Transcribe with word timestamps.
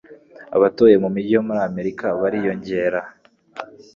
Abatuye 0.55 0.95
mu 1.03 1.09
mijyi 1.13 1.31
yo 1.35 1.41
muri 1.47 1.59
Amerika 1.69 2.05
bariyongera. 2.21 2.99